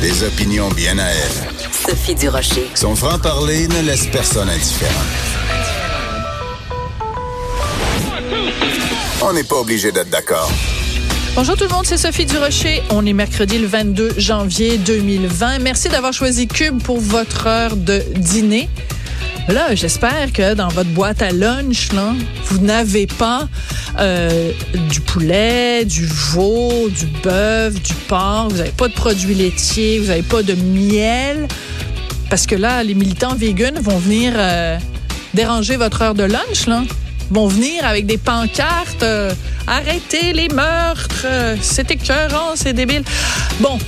Des 0.00 0.24
opinions 0.24 0.70
bien 0.70 0.98
à 0.98 1.08
elle. 1.10 1.70
Sophie 1.70 2.14
Durocher. 2.14 2.66
Son 2.74 2.96
franc-parler 2.96 3.68
ne 3.68 3.82
laisse 3.82 4.06
personne 4.06 4.48
indifférent. 4.48 4.92
On 9.22 9.32
n'est 9.34 9.44
pas 9.44 9.56
obligé 9.56 9.92
d'être 9.92 10.08
d'accord. 10.08 10.50
Bonjour 11.34 11.56
tout 11.56 11.64
le 11.64 11.70
monde, 11.70 11.86
c'est 11.86 11.98
Sophie 11.98 12.26
Durocher. 12.26 12.82
On 12.90 13.04
est 13.04 13.12
mercredi 13.12 13.58
le 13.58 13.66
22 13.66 14.14
janvier 14.18 14.78
2020. 14.78 15.58
Merci 15.60 15.88
d'avoir 15.88 16.12
choisi 16.12 16.48
Cube 16.48 16.82
pour 16.82 16.98
votre 16.98 17.46
heure 17.46 17.76
de 17.76 18.02
dîner. 18.16 18.68
Là, 19.52 19.74
j'espère 19.74 20.32
que 20.32 20.54
dans 20.54 20.68
votre 20.68 20.90
boîte 20.90 21.22
à 21.22 21.32
lunch, 21.32 21.88
vous 22.44 22.58
n'avez 22.60 23.08
pas 23.08 23.48
euh, 23.98 24.52
du 24.88 25.00
poulet, 25.00 25.84
du 25.84 26.06
veau, 26.06 26.88
du 26.88 27.06
bœuf, 27.06 27.74
du 27.82 27.94
porc, 28.06 28.48
vous 28.50 28.58
n'avez 28.58 28.70
pas 28.70 28.86
de 28.86 28.92
produits 28.92 29.34
laitiers, 29.34 29.98
vous 29.98 30.06
n'avez 30.06 30.22
pas 30.22 30.44
de 30.44 30.54
miel. 30.54 31.48
Parce 32.28 32.46
que 32.46 32.54
là, 32.54 32.84
les 32.84 32.94
militants 32.94 33.34
véganes 33.34 33.80
vont 33.80 33.98
venir 33.98 34.34
euh, 34.36 34.78
déranger 35.34 35.76
votre 35.76 36.00
heure 36.02 36.14
de 36.14 36.24
lunch, 36.24 36.66
là. 36.68 36.84
Vont 37.32 37.48
venir 37.48 37.84
avec 37.84 38.06
des 38.06 38.18
pancartes. 38.18 39.02
euh, 39.02 39.32
Arrêtez 39.66 40.32
les 40.32 40.48
meurtres. 40.48 41.26
c'est 41.60 41.90
écœurant, 41.90 42.52
c'est 42.54 42.72
débile. 42.72 43.02
Bon, 43.60 43.78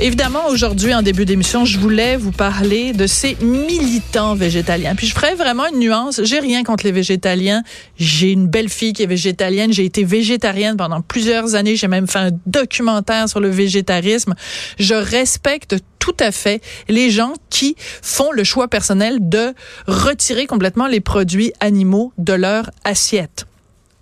Évidemment, 0.00 0.48
aujourd'hui, 0.48 0.92
en 0.92 1.02
début 1.02 1.24
d'émission, 1.24 1.64
je 1.64 1.78
voulais 1.78 2.16
vous 2.16 2.32
parler 2.32 2.92
de 2.92 3.06
ces 3.06 3.36
militants 3.40 4.34
végétaliens. 4.34 4.96
Puis 4.96 5.06
je 5.06 5.14
ferai 5.14 5.34
vraiment 5.36 5.66
une 5.66 5.78
nuance. 5.78 6.20
J'ai 6.24 6.40
rien 6.40 6.64
contre 6.64 6.84
les 6.84 6.90
végétaliens. 6.90 7.62
J'ai 7.96 8.32
une 8.32 8.48
belle 8.48 8.68
fille 8.68 8.92
qui 8.92 9.04
est 9.04 9.06
végétalienne. 9.06 9.72
J'ai 9.72 9.84
été 9.84 10.02
végétarienne 10.02 10.76
pendant 10.76 11.00
plusieurs 11.00 11.54
années. 11.54 11.76
J'ai 11.76 11.86
même 11.86 12.08
fait 12.08 12.18
un 12.18 12.30
documentaire 12.44 13.28
sur 13.28 13.38
le 13.38 13.48
végétarisme. 13.48 14.34
Je 14.80 14.94
respecte 14.94 15.76
tout 16.00 16.16
à 16.18 16.32
fait 16.32 16.60
les 16.88 17.10
gens 17.10 17.32
qui 17.48 17.76
font 18.02 18.32
le 18.32 18.42
choix 18.42 18.66
personnel 18.66 19.18
de 19.20 19.54
retirer 19.86 20.46
complètement 20.46 20.88
les 20.88 21.00
produits 21.00 21.52
animaux 21.60 22.12
de 22.18 22.32
leur 22.32 22.68
assiette. 22.82 23.46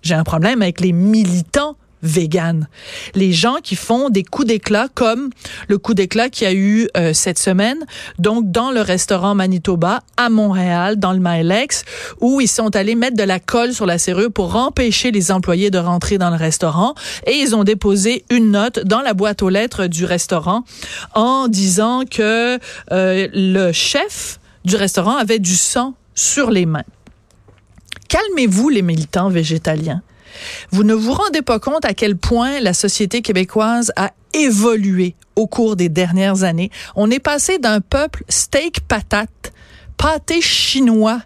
J'ai 0.01 0.15
un 0.15 0.23
problème 0.23 0.63
avec 0.63 0.81
les 0.81 0.91
militants 0.91 1.77
vegan. 2.03 2.67
Les 3.15 3.31
gens 3.31 3.55
qui 3.63 3.75
font 3.75 4.09
des 4.09 4.23
coups 4.23 4.47
d'éclat 4.47 4.87
comme 4.93 5.29
le 5.67 5.77
coup 5.77 5.93
d'éclat 5.93 6.29
qu'il 6.29 6.45
y 6.45 6.49
a 6.49 6.53
eu 6.53 6.87
euh, 6.97 7.13
cette 7.13 7.39
semaine, 7.39 7.79
donc 8.19 8.51
dans 8.51 8.71
le 8.71 8.81
restaurant 8.81 9.33
Manitoba 9.33 10.01
à 10.17 10.29
Montréal, 10.29 10.97
dans 10.97 11.13
le 11.13 11.19
Milex, 11.19 11.85
où 12.19 12.41
ils 12.41 12.47
sont 12.47 12.75
allés 12.75 12.95
mettre 12.95 13.17
de 13.17 13.23
la 13.23 13.39
colle 13.39 13.73
sur 13.73 13.85
la 13.85 13.97
serrure 13.97 14.31
pour 14.31 14.55
empêcher 14.55 15.11
les 15.11 15.31
employés 15.31 15.71
de 15.71 15.77
rentrer 15.77 16.17
dans 16.17 16.29
le 16.29 16.35
restaurant 16.35 16.93
et 17.25 17.33
ils 17.33 17.55
ont 17.55 17.63
déposé 17.63 18.25
une 18.29 18.51
note 18.51 18.79
dans 18.79 19.01
la 19.01 19.13
boîte 19.13 19.41
aux 19.41 19.49
lettres 19.49 19.87
du 19.87 20.05
restaurant 20.05 20.63
en 21.15 21.47
disant 21.47 22.03
que 22.09 22.59
euh, 22.91 23.27
le 23.33 23.71
chef 23.71 24.39
du 24.65 24.75
restaurant 24.75 25.15
avait 25.15 25.39
du 25.39 25.55
sang 25.55 25.93
sur 26.15 26.51
les 26.51 26.65
mains. 26.65 26.83
Calmez-vous 28.07 28.69
les 28.69 28.81
militants 28.81 29.29
végétaliens. 29.29 30.01
Vous 30.71 30.83
ne 30.83 30.93
vous 30.93 31.13
rendez 31.13 31.41
pas 31.41 31.59
compte 31.59 31.85
à 31.85 31.93
quel 31.93 32.17
point 32.17 32.59
la 32.59 32.73
société 32.73 33.21
québécoise 33.21 33.91
a 33.95 34.11
évolué 34.33 35.15
au 35.35 35.47
cours 35.47 35.75
des 35.75 35.89
dernières 35.89 36.43
années. 36.43 36.71
On 36.95 37.09
est 37.11 37.19
passé 37.19 37.59
d'un 37.59 37.81
peuple 37.81 38.23
steak 38.29 38.81
patate, 38.81 39.53
pâté 39.97 40.41
chinois, 40.41 41.21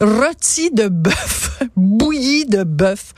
rôti 0.00 0.70
de 0.70 0.88
bœuf, 0.88 1.62
bouilli 1.76 2.44
de 2.46 2.62
bœuf, 2.64 3.14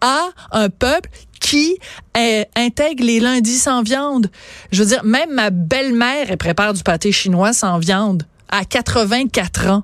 à 0.00 0.28
un 0.50 0.68
peuple 0.68 1.10
qui 1.40 1.76
euh, 2.16 2.44
intègre 2.56 3.04
les 3.04 3.20
lundis 3.20 3.58
sans 3.58 3.82
viande. 3.82 4.30
Je 4.70 4.82
veux 4.82 4.88
dire, 4.88 5.04
même 5.04 5.32
ma 5.32 5.50
belle-mère, 5.50 6.26
elle 6.28 6.38
prépare 6.38 6.72
du 6.72 6.82
pâté 6.82 7.12
chinois 7.12 7.52
sans 7.52 7.78
viande 7.78 8.24
à 8.52 8.64
84 8.64 9.66
ans. 9.68 9.82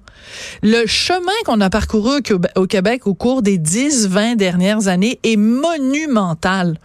Le 0.62 0.87
chemin 0.87 1.33
qu'on 1.45 1.61
a 1.61 1.71
parcouru 1.71 2.21
au 2.55 2.67
Québec 2.67 3.06
au 3.06 3.15
cours 3.15 3.43
des 3.43 3.59
10-20 3.59 4.37
dernières 4.37 4.87
années 4.87 5.19
est 5.25 5.37
monumental. 5.37 6.79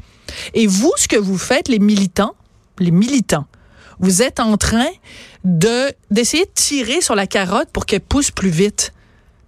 Et 0.56 0.66
vous, 0.66 0.94
ce 0.96 1.08
que 1.08 1.18
vous 1.18 1.38
faites, 1.38 1.68
les 1.68 1.80
militants, 1.80 2.34
les 2.80 2.90
militants, 2.90 3.46
vous 4.00 4.24
êtes 4.24 4.40
en 4.40 4.58
train 4.58 4.90
de 5.44 5.92
d'essayer 6.10 6.46
de 6.46 6.52
tirer 6.56 7.02
sur 7.02 7.16
la 7.16 7.28
carotte 7.28 7.70
pour 7.72 7.86
qu'elle 7.86 8.02
pousse 8.02 8.32
plus 8.32 8.50
vite. 8.50 8.94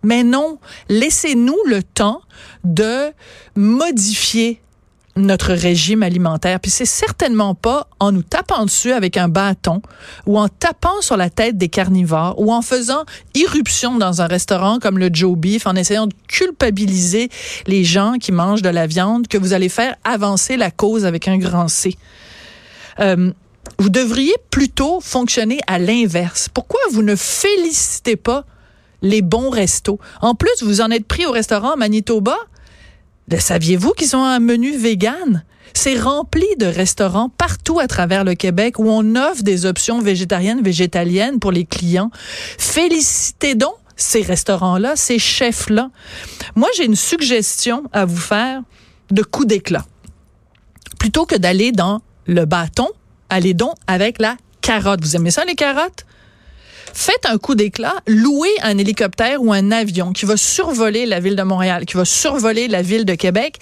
Mais 0.03 0.23
non, 0.23 0.59
laissez-nous 0.89 1.57
le 1.65 1.81
temps 1.81 2.21
de 2.63 3.11
modifier 3.55 4.61
notre 5.17 5.53
régime 5.53 6.03
alimentaire. 6.03 6.59
Puis 6.59 6.71
c'est 6.71 6.85
certainement 6.85 7.55
pas 7.55 7.87
en 7.99 8.11
nous 8.11 8.23
tapant 8.23 8.65
dessus 8.65 8.91
avec 8.91 9.15
un 9.17 9.29
bâton 9.29 9.81
ou 10.25 10.37
en 10.37 10.49
tapant 10.49 11.01
sur 11.01 11.15
la 11.15 11.29
tête 11.29 11.57
des 11.57 11.69
carnivores 11.69 12.35
ou 12.37 12.51
en 12.51 12.61
faisant 12.61 13.05
irruption 13.33 13.97
dans 13.97 14.21
un 14.21 14.27
restaurant 14.27 14.79
comme 14.79 14.99
le 14.99 15.09
Joe 15.11 15.37
Beef, 15.37 15.67
en 15.67 15.75
essayant 15.75 16.07
de 16.07 16.13
culpabiliser 16.27 17.29
les 17.67 17.83
gens 17.83 18.15
qui 18.19 18.31
mangent 18.31 18.61
de 18.61 18.69
la 18.69 18.87
viande 18.87 19.27
que 19.27 19.37
vous 19.37 19.53
allez 19.53 19.69
faire 19.69 19.95
avancer 20.03 20.57
la 20.57 20.71
cause 20.71 21.05
avec 21.05 21.27
un 21.27 21.37
grand 21.37 21.69
C. 21.69 21.95
Euh, 22.99 23.31
vous 23.79 23.89
devriez 23.89 24.35
plutôt 24.51 24.99
fonctionner 25.01 25.59
à 25.67 25.79
l'inverse. 25.79 26.49
Pourquoi 26.53 26.79
vous 26.91 27.01
ne 27.01 27.15
félicitez 27.15 28.15
pas 28.15 28.45
les 29.01 29.21
bons 29.21 29.49
restos? 29.49 29.99
En 30.21 30.35
plus, 30.35 30.61
vous 30.61 30.81
en 30.81 30.91
êtes 30.91 31.07
pris 31.07 31.25
au 31.25 31.31
restaurant 31.31 31.75
Manitoba. 31.77 32.37
Saviez-vous 33.37 33.91
qu'ils 33.91 34.15
ont 34.15 34.23
un 34.23 34.39
menu 34.39 34.75
vegan? 34.77 35.43
C'est 35.73 35.99
rempli 35.99 36.45
de 36.57 36.67
restaurants 36.67 37.29
partout 37.29 37.79
à 37.79 37.87
travers 37.87 38.23
le 38.23 38.35
Québec 38.35 38.79
où 38.79 38.89
on 38.89 39.15
offre 39.15 39.43
des 39.43 39.65
options 39.65 39.99
végétariennes, 39.99 40.61
végétaliennes 40.61 41.39
pour 41.39 41.51
les 41.51 41.65
clients. 41.65 42.11
Félicitez 42.57 43.55
donc 43.55 43.75
ces 43.97 44.21
restaurants-là, 44.21 44.95
ces 44.95 45.19
chefs-là. 45.19 45.89
Moi, 46.55 46.69
j'ai 46.77 46.85
une 46.85 46.95
suggestion 46.95 47.83
à 47.91 48.05
vous 48.05 48.17
faire 48.17 48.61
de 49.11 49.21
coup 49.21 49.45
d'éclat. 49.45 49.85
Plutôt 50.99 51.25
que 51.25 51.35
d'aller 51.35 51.71
dans 51.71 52.01
le 52.25 52.45
bâton, 52.45 52.87
allez 53.29 53.53
donc 53.53 53.75
avec 53.87 54.19
la 54.19 54.37
carotte. 54.61 55.01
Vous 55.01 55.15
aimez 55.15 55.31
ça, 55.31 55.45
les 55.45 55.55
carottes? 55.55 56.05
Faites 56.95 57.25
un 57.25 57.37
coup 57.37 57.55
d'éclat, 57.55 57.93
louez 58.07 58.49
un 58.63 58.77
hélicoptère 58.77 59.43
ou 59.43 59.51
un 59.51 59.71
avion 59.71 60.13
qui 60.13 60.25
va 60.25 60.37
survoler 60.37 61.05
la 61.05 61.19
ville 61.19 61.35
de 61.35 61.43
Montréal, 61.43 61.85
qui 61.85 61.97
va 61.97 62.05
survoler 62.05 62.67
la 62.67 62.81
ville 62.81 63.05
de 63.05 63.15
Québec 63.15 63.59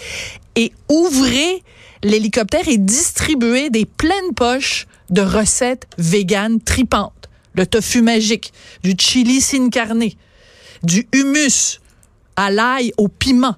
et 0.56 0.72
ouvrez 0.88 1.64
l'hélicoptère 2.04 2.68
et 2.68 2.78
distribuez 2.78 3.70
des 3.70 3.86
pleines 3.86 4.34
poches 4.36 4.88
de 5.10 5.22
recettes 5.22 5.88
véganes 5.98 6.62
tripantes. 6.62 7.30
Le 7.56 7.66
tofu 7.66 8.02
magique, 8.02 8.54
du 8.84 8.94
chili 8.98 9.42
sin 9.42 9.70
carne, 9.70 10.06
du 10.84 11.08
hummus 11.14 11.80
à 12.36 12.52
l'ail, 12.52 12.94
au 12.98 13.08
piment. 13.08 13.56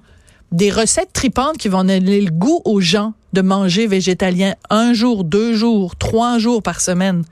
Des 0.52 0.70
recettes 0.70 1.12
tripantes 1.12 1.58
qui 1.58 1.68
vont 1.68 1.84
donner 1.84 2.20
le 2.20 2.30
goût 2.30 2.62
aux 2.64 2.80
gens 2.80 3.14
de 3.32 3.42
manger 3.42 3.86
végétalien 3.86 4.54
un 4.70 4.94
jour, 4.94 5.24
deux 5.24 5.54
jours, 5.54 5.96
trois 5.96 6.38
jours 6.38 6.62
par 6.62 6.80
semaine. 6.80 7.24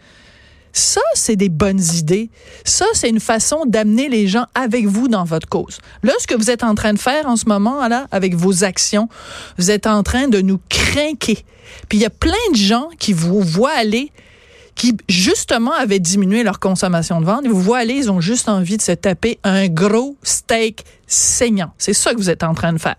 Ça, 0.74 1.00
c'est 1.14 1.36
des 1.36 1.48
bonnes 1.48 1.80
idées. 1.94 2.30
Ça, 2.64 2.84
c'est 2.94 3.08
une 3.08 3.20
façon 3.20 3.64
d'amener 3.64 4.08
les 4.08 4.26
gens 4.26 4.46
avec 4.56 4.86
vous 4.86 5.06
dans 5.06 5.22
votre 5.22 5.48
cause. 5.48 5.78
Là, 6.02 6.12
ce 6.18 6.26
que 6.26 6.34
vous 6.34 6.50
êtes 6.50 6.64
en 6.64 6.74
train 6.74 6.92
de 6.92 6.98
faire 6.98 7.26
en 7.26 7.36
ce 7.36 7.46
moment, 7.46 7.86
là, 7.86 8.08
avec 8.10 8.34
vos 8.34 8.64
actions, 8.64 9.08
vous 9.56 9.70
êtes 9.70 9.86
en 9.86 10.02
train 10.02 10.26
de 10.26 10.40
nous 10.40 10.58
craquer. 10.68 11.44
Puis 11.88 11.98
il 11.98 12.00
y 12.00 12.04
a 12.04 12.10
plein 12.10 12.32
de 12.50 12.56
gens 12.56 12.88
qui 12.98 13.12
vous 13.12 13.40
voient 13.40 13.70
aller, 13.70 14.10
qui 14.74 14.96
justement 15.08 15.72
avaient 15.72 16.00
diminué 16.00 16.42
leur 16.42 16.58
consommation 16.58 17.20
de 17.20 17.24
viande. 17.24 17.46
Vous 17.46 17.60
voient 17.62 17.78
aller, 17.78 17.94
ils 17.94 18.10
ont 18.10 18.20
juste 18.20 18.48
envie 18.48 18.76
de 18.76 18.82
se 18.82 18.92
taper 18.92 19.38
un 19.44 19.68
gros 19.68 20.16
steak 20.24 20.84
saignant. 21.06 21.72
C'est 21.78 21.94
ça 21.94 22.12
que 22.12 22.16
vous 22.16 22.30
êtes 22.30 22.42
en 22.42 22.54
train 22.54 22.72
de 22.72 22.78
faire. 22.78 22.96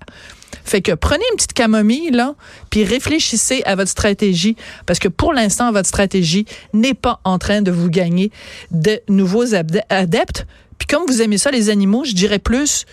Fait 0.64 0.82
que 0.82 0.94
prenez 0.94 1.24
une 1.32 1.36
petite 1.36 1.54
camomille, 1.54 2.12
là, 2.12 2.36
puis 2.70 2.84
réfléchissez 2.84 3.62
à 3.66 3.76
votre 3.76 3.90
stratégie, 3.90 4.56
parce 4.86 5.00
que 5.00 5.08
pour 5.08 5.34
l'instant, 5.34 5.72
votre 5.72 5.88
stratégie 5.88 6.46
n'est 6.74 6.94
pas 6.94 7.20
en 7.24 7.38
train 7.38 7.62
de 7.62 7.72
vous 7.72 7.90
gagner 7.90 8.32
de 8.72 9.00
nouveaux 9.10 9.56
adeptes. 9.90 10.46
Puis 10.78 10.88
comme 10.88 11.04
vous 11.08 11.22
aimez 11.22 11.38
ça, 11.38 11.52
les 11.52 11.70
animaux, 11.70 12.04
je 12.06 12.14
dirais 12.14 12.40
plus, 12.40 12.86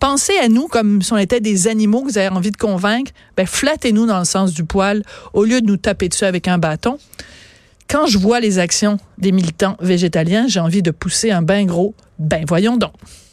pensez 0.00 0.36
à 0.38 0.48
nous 0.48 0.68
comme 0.68 1.02
si 1.02 1.12
on 1.12 1.18
était 1.18 1.40
des 1.40 1.68
animaux 1.68 2.02
que 2.02 2.10
vous 2.10 2.18
avez 2.18 2.28
envie 2.28 2.50
de 2.50 2.56
convaincre. 2.56 3.12
Ben, 3.36 3.46
flattez-nous 3.46 4.06
dans 4.06 4.18
le 4.18 4.24
sens 4.24 4.52
du 4.52 4.64
poil, 4.64 5.02
au 5.32 5.44
lieu 5.44 5.60
de 5.60 5.66
nous 5.66 5.76
taper 5.76 6.08
dessus 6.08 6.24
avec 6.24 6.48
un 6.48 6.58
bâton. 6.58 6.98
Quand 7.88 8.06
je 8.06 8.18
vois 8.18 8.40
les 8.40 8.58
actions 8.58 8.98
des 9.18 9.30
militants 9.30 9.76
végétaliens, 9.80 10.46
j'ai 10.48 10.60
envie 10.60 10.82
de 10.82 10.90
pousser 10.90 11.30
un 11.30 11.42
bain 11.42 11.64
gros. 11.64 11.94
Ben, 12.18 12.44
voyons 12.46 12.76
donc. 12.76 12.92